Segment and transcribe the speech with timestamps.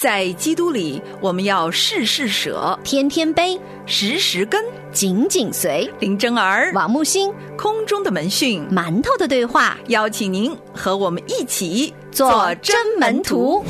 [0.00, 4.64] 在基督里，我们要事事舍，天天悲，时时跟。
[4.92, 5.88] 紧紧随。
[6.00, 13.62] 林真儿，王木星，空中的门讯，馒头的对话，邀请您和我们一起做真门徒。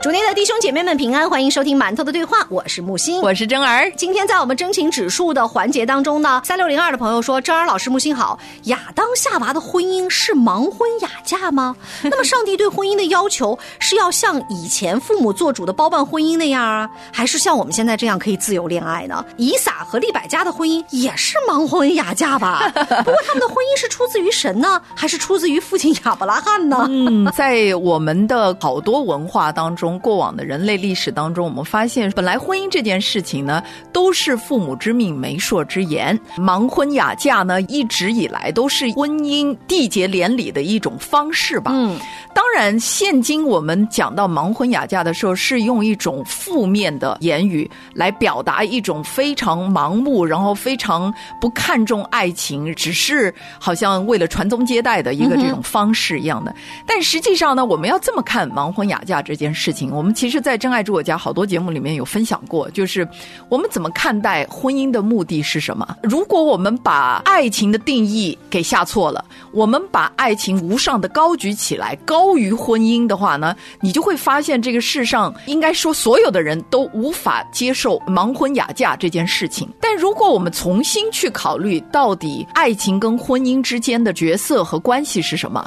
[0.00, 3.90] 主内的弟兄姐妹们平安，欢迎收听馒头的对话，我是木星，我是真儿。
[3.96, 11.74] 今天在我们真情指数的环节当中呢，三六零二的朋友说，真儿老师木星好，亚当夏娃的婚姻是盲婚哑嫁吗？
[12.04, 19.24] 那么上帝对婚姻的要求是要像以前父母做主的包办婚姻那样啊，还是像我们现在这样可以自由恋爱呢？
[19.36, 22.70] 以撒和利百加的婚姻也是盲婚哑嫁吧？
[22.72, 26.86] 不过他们的婚姻是出自于神呢，还是出自于父亲亚伯拉罕呢？
[26.88, 29.88] 嗯，在我们的好多文化当中。
[29.98, 33.62] 过往的人类历史当中，我们发现，本来婚姻这件事情呢，
[33.92, 36.18] 都是父母之命、媒妁之言。
[36.36, 41.72] 盲婚哑嫁呢，一直以来都是婚姻缔结连理的一种方式吧。
[41.74, 41.98] 嗯，
[42.34, 56.54] 当然，现今我们讲到盲婚哑嫁的时候，是用一种负面的言语来表达一种非常盲目，然后非常不看重爱情，只是好像为了传宗接代的一个这种方式一样的。
[56.86, 59.77] 但实际上呢，我们要这么看盲婚哑嫁这件事情。
[59.92, 63.06] 我们其实，在《真爱住我家》好多节目里面有分享过，就是
[63.48, 65.96] 我们怎么看待婚姻的目的是什么？
[66.02, 79.68] 如果我们把爱情的定义给下错了，我们把爱情无上的高举起来，高于婚姻的话呢，你就会发现这个世上应该说所有的人都无法接受盲婚哑嫁这件事情。
[79.80, 85.60] 但如果我们重新去考虑，到底爱情跟婚姻之间的角色和关系是什么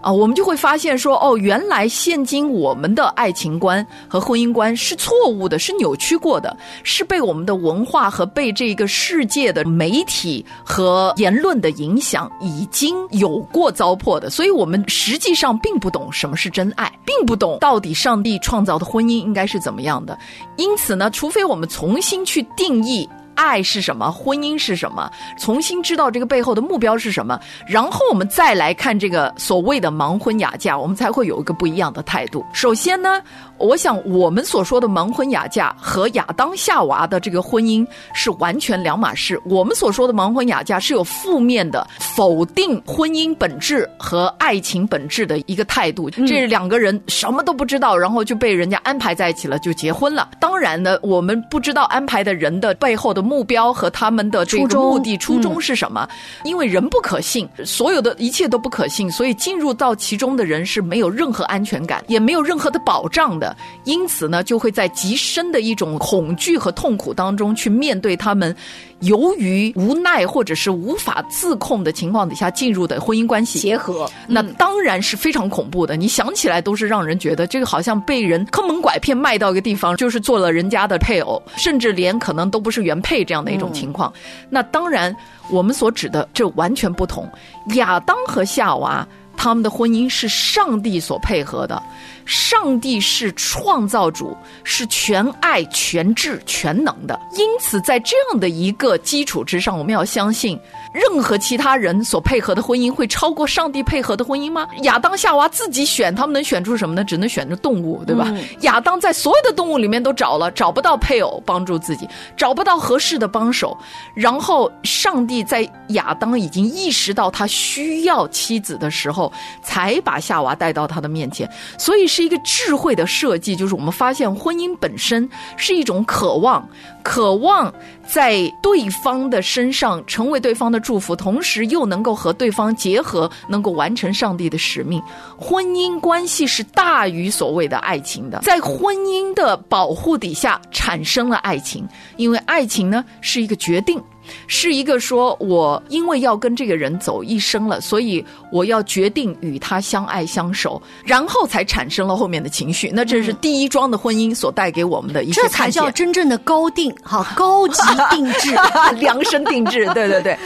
[0.00, 0.12] 啊？
[0.12, 3.86] 我们就会发现说，哦，原来现今我们的爱情观。
[4.08, 14.30] 和婚姻观是错误的，是扭曲过的，是被我们的文化和被这个世界的媒体和言论的影响已经有过糟粕的。
[14.30, 20.18] 所以，我们实际上并不懂什么是真爱，并不懂到底上帝创造的婚姻应该是怎么样的。
[20.56, 23.08] 因此呢，除非我们重新去定义。
[23.38, 24.10] 爱是什么？
[24.10, 25.08] 婚姻是什么？
[25.38, 27.38] 重新知道这个背后的目标是什么，
[27.68, 32.44] 然后我们再来看这个所谓的盲婚哑嫁，我们才会有一个不一样的态度。
[32.52, 33.22] 首先呢，
[33.58, 39.40] 我想我们所说的盲婚哑嫁和亚当夏娃的这个婚姻是完全两码事。
[39.44, 50.28] 我们所说的盲婚哑嫁是有负面的否定婚姻本质和爱情本质的一个态度，这两个人什么都不知道，然后就被人家安排在一起了，就结婚了。
[50.40, 53.27] 当然呢，我们不知道安排的人的背后的。
[53.28, 56.08] 目标和他们的这个目的初衷是什么？
[56.44, 63.54] 因为人不可信，所有的一切都不可信，所以进入到其中的人是没有任何安全感，也没有任何的保障的。
[63.84, 68.56] 因此呢，就会在极深的一种恐惧和痛苦当中去面对他们。
[69.00, 75.96] 由于无奈或者是无法自控的情况底下进入的婚姻关系结合，那当然是非常恐怖的。
[75.96, 84.12] 你想起来都是让人觉得这个好像被人坑蒙拐骗卖到一个地方，就是做了人家的配偶，甚至连可能都不是原配这样的一种情况。
[84.50, 85.14] 那当然，
[85.50, 87.30] 我们所指的这完全不同。
[87.74, 89.06] 亚当和夏娃
[89.38, 91.80] 他们的婚姻是上帝所配合的。
[92.26, 97.18] 上帝是创造主，是全爱、全智、全能的。
[97.32, 100.58] 因此，在这样的一个基础之上，我们要相信，
[100.92, 104.68] 任何其他人所配合的婚姻会超过上帝配合的婚姻吗？
[104.82, 107.02] 亚当、夏娃自己选，他们能选出什么呢？
[107.02, 108.30] 只能选出动物，对吧？
[108.60, 112.06] 亚当在所有的动物里面都找了，找不到配偶帮助自己，
[112.36, 113.74] 找不到合适的帮手。
[114.14, 119.32] 然后，上帝在亚当已经意识到他需要妻子的时候，
[119.62, 121.50] 才把夏娃带到他的面前。
[121.78, 122.18] 所以是。
[122.18, 126.68] 是一个智慧的设计，就是我们发现婚姻本身是一种渴望，
[127.04, 127.72] 渴望
[128.04, 135.02] 在对方的身上成为对方的祝福，同时又能够和对方结合，能够完成上帝的使命。
[135.36, 144.02] 婚姻关系是大于所谓的爱情的，在婚姻的保护底下产生了爱情，因为爱情呢是一个决定。
[144.46, 152.90] 是一个说，我因为要跟这个人走一生了，所以我要决定与他相爱相守，然后才产生了后面的情绪。
[152.92, 158.56] 那这是第一桩的婚姻所带给我们的一些这才叫真正的高定，哈，高级定制，
[158.98, 160.38] 量身定制，对对对。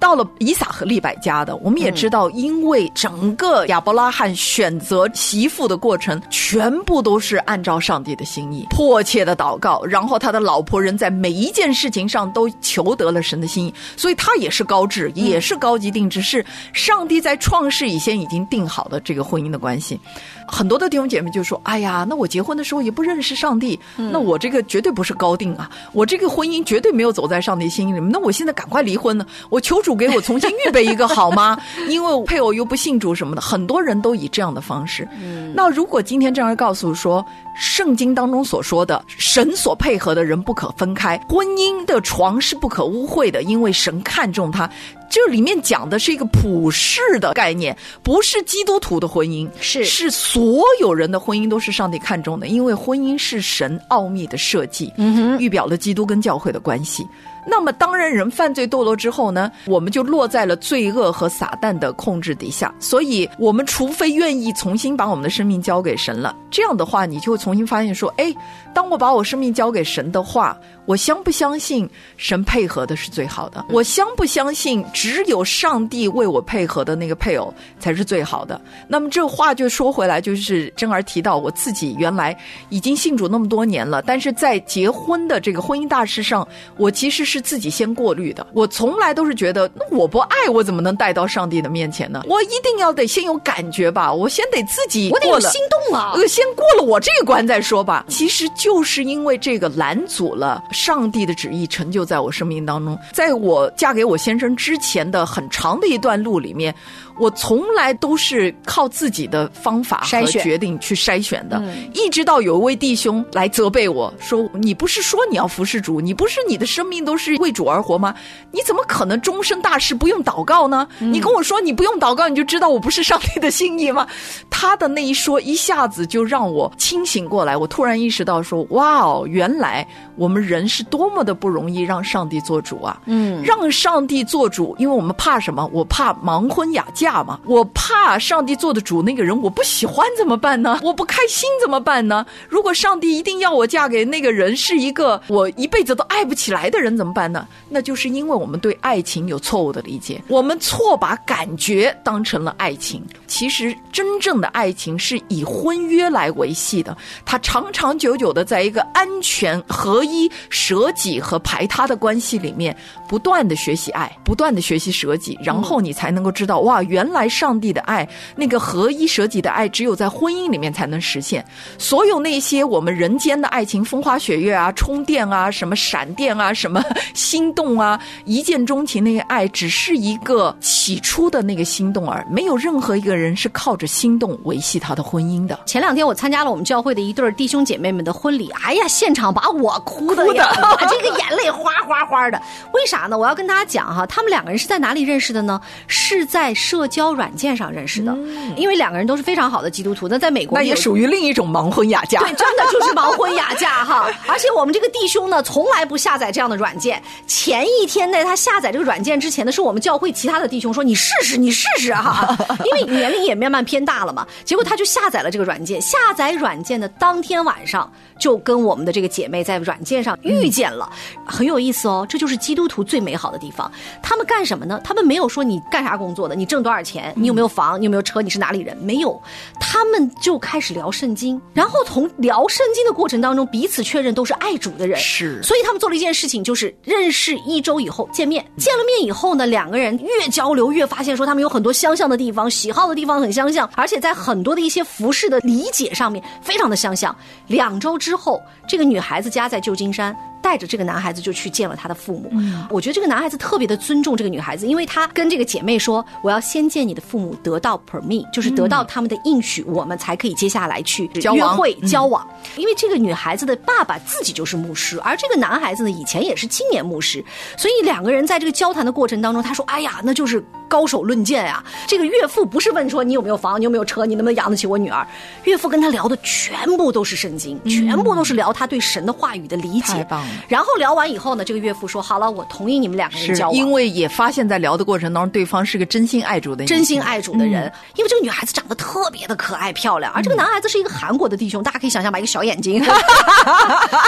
[0.00, 16.42] 到了以撒和利百加的，我们也知道，因为整个亚伯拉罕选择媳妇的过程，全部都是按照上帝的心意，迫切的祷告，然后他的老婆人在每一件事情上都求得了神的心意，所以他也是高质，也是高级定制，是
[16.72, 20.00] 上帝在创世以前已经定好的这个婚姻的关系。
[20.48, 29.26] 很多的弟兄姐妹就说：“哎呀，那我结婚的时候也不认识上帝，那我这个绝对不是高定啊，我这个婚姻绝对没有走在上帝心意里面，那我现在赶快离婚呢？
[29.50, 31.58] 我求主。”主给我重新预备一个好吗？
[31.90, 35.08] 因为配偶又不信主什么的，很多人都以这样的方式。
[35.52, 37.26] 那如果今天这样告诉说，
[37.56, 44.70] 圣经当中所说的神所配合的人不可分开，婚姻的床是不可污秽的，因为神看重他。
[45.10, 57.04] 这里面讲的是一个普世的概念，不是基督徒的婚姻，是是所有人的婚姻都是上帝看重的，因为婚姻是神奥秘的设计，嗯哼，预表了基督跟教会的关系。
[57.46, 62.72] 那么，当然，人犯罪堕落之后呢，我们就落在了罪恶和撒旦的控制底下。
[62.78, 68.32] 所以，我们除非愿意重新把我们的生命交给神了，这样的话，你就会重新发现说：，哎，
[68.74, 70.56] 当我把我生命交给神的话，
[70.90, 73.64] 我相不相信神配合的是最好的？
[73.68, 78.60] 我相不相信只有上帝为我配合的那个配偶才是最好的？
[78.88, 82.36] 那么，这话就说回来，就是珍儿提到我自己原来
[82.70, 86.44] 已经信主那么多年了，但是在结婚的这个婚姻大事上，
[86.76, 88.44] 我其实是自己先过滤的。
[88.52, 92.24] 我从来都是觉得，那我不爱，我怎么能带到上帝的面前呢？
[92.26, 96.14] 我一定要得先有感觉吧，我先得自己过了，我得有心动啊！
[96.16, 98.04] 呃，先过了我这个关再说吧。
[98.08, 102.98] 其实就是因为这个拦阻了上帝的旨意成就在我生命当中。
[103.12, 106.74] 在我嫁给我先生之前的很长的一段路里面，
[107.20, 111.58] 我从来都是靠自己的方法和筛选决定去筛选的。
[111.58, 118.14] 嗯一直到有一位弟兄来责备我说：“你不是说你要服侍主，你不是你的生命都是为主而活吗？
[118.50, 120.88] 你怎么可能终身大事不用祷告呢？
[120.98, 124.06] 你跟我说你不用祷告，你就知道我不是上帝的心意吗？”
[124.50, 127.56] 他的那一说，一下子就让我清醒过来。
[127.56, 133.00] 我突然意识到说：“哇哦，原来我们人是多么的不容易让上帝做主啊！
[133.06, 135.68] 嗯，让上帝做主，因为我们怕什么？
[135.72, 140.78] 我怕盲婚哑嫁怕嘛，我怕上帝做的主那个人我不喜欢怎么办呢？
[140.80, 142.24] 我不开心怎么办呢？
[142.48, 147.48] 如果上帝一定要我嫁给那个人是一个我一辈子都爱不起来的人怎么办呢？
[147.68, 153.04] 那就是因为我们对爱情有错误的理解，我们错把感觉当成了爱情。
[153.26, 162.76] 其实真正的爱情是以婚约来维系的，它长长久久的在一个安全、合一、舍己和排他的关系里面，
[163.08, 171.44] 不断的学习爱，不断的学习舍己，然后你才能够知道，哇，原来上帝的爱，那个合一舍己的爱，只有在婚姻里面才能实现。
[171.78, 176.84] 所有那些我们人间的爱情，风花雪月啊，充电啊，什么闪电啊，什么
[177.14, 185.58] 心动啊，一见钟情那个爱，只是一个起初的那个心动而没有任何一个人是靠着心动维系他的婚姻的。
[185.66, 192.42] 前两天我参加了我们教会的一对弟兄姐妹们的婚礼，哎呀，现场把我哭的哭的呀，我这个眼泪哗哗哗的。
[192.72, 193.16] 为啥呢？
[193.16, 195.60] 我要跟大家讲哈，他们两个人是在哪里认识的呢？
[195.86, 198.16] 是在社交软件上认识的，
[198.56, 200.08] 因为两个人都是非常好的基督徒。
[200.08, 202.20] 那在美国那也属于另一种盲婚哑嫁。
[202.20, 204.10] 对，真的就是盲婚哑嫁哈！
[204.26, 207.02] 而且我们这个弟兄呢，从来不下载这样的软件。
[207.26, 214.26] 前一天在他下载这个软件之前呢，是我们教会其他的弟兄说：“你试试，你试试哈！” 因为年龄也慢慢偏大了嘛。
[214.44, 215.80] 结果他就下载了这个软件。
[215.80, 220.90] 下载软件的当天晚上，就跟我们的这个姐妹在软件上遇见了，
[221.24, 222.06] 很有意思哦。
[222.08, 223.70] 这就是基督徒最美好的地方。
[224.02, 224.80] 他们干什么呢？
[224.84, 228.76] 他们没有说你干啥工作的，你挣多少钱，你有没有房，你有没有车，你是哪里人？
[228.78, 229.20] 没有，
[229.58, 234.98] 他们就开始聊圣经，然后从聊圣经的过程当中，彼此确认都是爱主的人。
[234.98, 238.44] 是所以他们做了一件事情，就是认识一周以后见面。
[238.56, 247.14] 见了面以后呢，两个人越交流越发现说他们有很多相像的地方，喜好的地方很相像，而且在很多的一些服饰的理解上面非常的相像。
[247.46, 250.16] 两周之后，这个女孩子家在旧金山。
[250.42, 252.30] 带着这个男孩子就去见了他的父母。
[252.70, 262.26] 我觉得这个男孩子特别的尊重这个女孩子，因为他跟这个姐妹说：“我要先见你的父母，得到 permit，就是得到他们的应许，我们才可以接下来去约会、交往。
[262.56, 267.24] 因为这个女孩子的爸爸自己就是牧师，而这个男孩子呢，以前也是青年牧师，
[267.56, 275.06] 所以两个人在这个交谈的过程当中，他说：“哎呀，那就是高手论剑呀。”这个岳父不是问说你有没有房，你有没有车，你能不能养得起我女儿？
[275.44, 279.92] 岳父跟他聊的全部都是圣经，全部都是聊他对神的话语的理解。
[279.92, 292.80] 太棒了然后聊完以后呢，这个岳父说：“好了，我同意你们两个人是交往。”因为也发现，在聊的过程当中，对方是个真心爱主的女性，真心爱主的人，因为这个女孩子长得特别的可爱漂亮，而这个男孩子是一个韩国的弟兄，大家可以想象吧，一个小眼睛。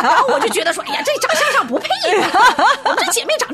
[0.03, 1.89] 然后我就觉得说，哎呀，这长相上不配
[2.19, 2.29] 呀，
[2.85, 3.52] 我们这姐妹长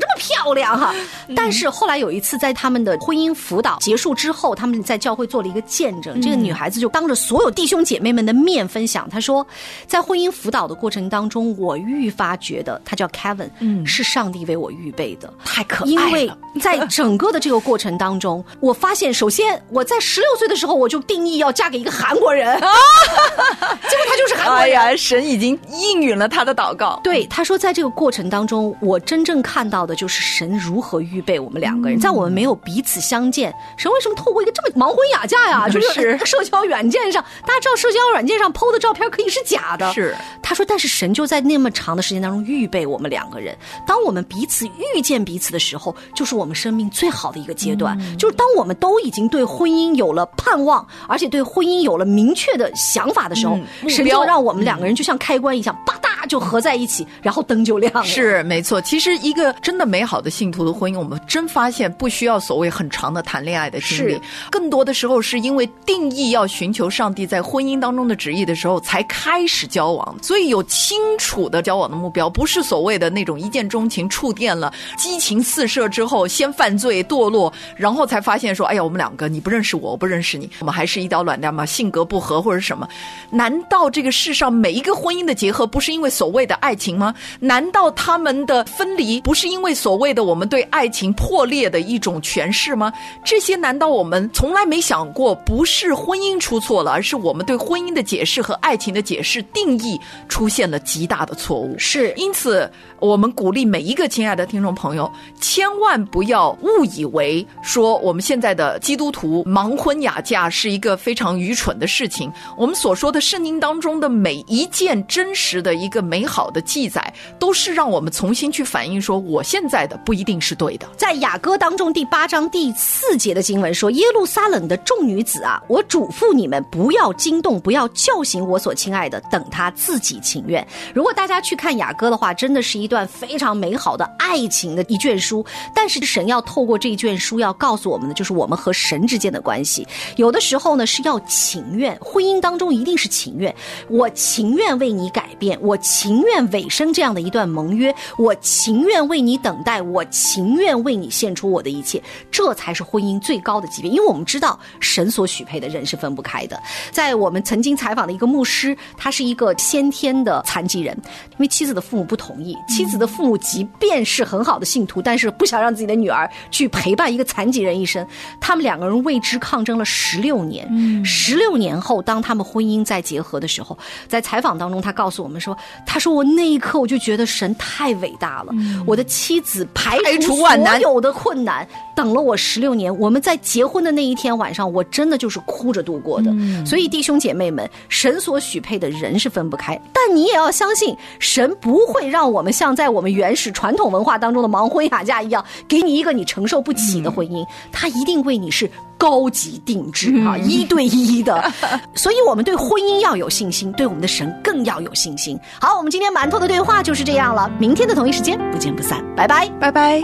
[0.73, 0.95] 这么漂亮哈。
[1.35, 9.45] 但是后来有一次，在他们的婚姻辅导结束之后，他们在教会做了一个见证，这个女孩子就当着所有弟兄姐妹们的面分享，她说，
[9.87, 15.31] 在婚姻辅导的过程当中，我愈发觉得，她叫 Kevin，嗯，是上帝为我预备的。
[15.45, 15.91] 太可爱了。
[15.91, 24.63] 因为在整个的这个过程当中，我发现，首先我在十六岁的时候，我就定义要嫁给一个韩国人， 结果他就是韩国人。
[24.63, 26.99] 哎呀，神已经应允了他的祷告。
[27.03, 35.67] 对，他说，在这个过程当中，我真正看到的就是神如何预备我们两个人，在我们没有彼此相见，神为什么透过一个这么盲婚哑嫁呀？
[35.69, 39.91] 就是社交软件上，大家知道社交软件上 PO 的照片可以是假的。
[39.93, 43.57] 是他说，但是神就在那么长的时间当中预备我们两个人。
[43.87, 47.97] 当我们彼此遇见彼此的时候，就是我们生命最好的一个阶段。
[48.17, 58.03] 就是当我们都已经对婚姻有了盼望，而且对婚姻有了明确的想法的时候，神就让我们两个人就像开关一样，吧嗒就合在一起，然后灯就亮了。
[58.03, 58.81] 是没错。
[58.81, 70.15] 其实一个真的美好的信徒的婚姻，我们真发现不需要所谓很长的谈恋爱的经历，更多的时候是因为定义要寻求上帝在婚姻当中的旨意的时候才开始交往。
[70.21, 82.87] 所以有清楚的交往的目标，不是所谓的那种一见钟情、触电了、激情四射之后先犯罪堕落，然后才发现说：“哎呀，我们两个你不认识我，我不认识你，我们还是一刀两断吗，性格不合或者什么？
[83.29, 87.13] 难道这个世上每一个婚姻的结合不是因为所谓的爱情吗？
[87.39, 92.91] 难道他们的分离不是因为所谓的我们对爱情破裂的一种诠释吗？
[93.23, 101.77] 这些难道我们从来没想过，不是婚姻出错了，而是我们对婚姻的解释和爱情的解释定义出现了极大的错误？
[101.77, 112.31] 是，因此我们鼓励每一个亲爱的听众朋友，千万不要误以为说我们现在的基督徒盲婚哑嫁是一个非常愚蠢的事情。
[112.57, 120.87] 我们所说的圣经当中的每一件真实的一个美好的记载，都是让我们重新去反映说，我现在的不一定是对的。
[120.97, 135.45] 在雅歌当中第八章第四节的经文说：“耶路撒冷的众女子啊，我嘱咐你们，不要惊动，不要叫醒我所亲爱的，等他自己情愿。”如果大家去看雅歌的话，真的是一段非常美好的爱情的一卷书。
[135.73, 139.87] 但是神要透过这一卷书要告诉我们的，就是我们和神之间的关系。
[140.15, 143.53] 有的时候呢是要情愿，婚姻当中一定是情愿。
[143.89, 153.89] 我情愿为你改变，我情愿尾声这样的一段盟约，我情愿为你等待，我情愿为你献出我的一切，这才是婚姻最高的级别。
[153.89, 156.61] 因为我们知道神所许配的人是分不开的。
[156.91, 160.95] 在我们曾经采访的一个牧师，他是一个先天的残疾人，
[161.31, 168.05] 因为妻子的父母不同意，妻子的父母即便是很好的信徒，但是不想让自己的女儿去陪伴一个残疾人一生。
[168.39, 170.69] 他们两个人为之抗争了十六年。
[171.03, 173.75] 十六年后，当他们婚姻再结合的时候，
[174.07, 178.53] 在采访当中，他告诉我们说：“他说我那一刻我就觉得神太伟大了，
[178.85, 182.95] 我的妻子排除所有的困难，等了我十六年。
[182.99, 186.31] 我们在结婚的那一天晚上，我真的就是哭着度过的。
[186.65, 198.69] 所以弟兄姐妹们，神所许配的人是分不开，但你也要相信，神不会让我们像在我们原始传统文化当中的盲婚哑嫁一样，给你一个你承受不起的婚姻，他一定为你是。”
[198.99, 201.51] 高级定制啊，一对一的，
[201.95, 205.39] 所以我们对婚姻要有信心，对我们的神更要有信心。
[205.59, 210.03] 好，我们今天馒头的对话就是这样了，明天的同一时间不见不散，拜拜，拜拜。